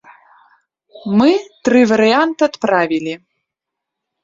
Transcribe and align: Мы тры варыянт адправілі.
Мы 1.19 1.29
тры 1.69 1.83
варыянт 1.93 2.37
адправілі. 2.49 3.13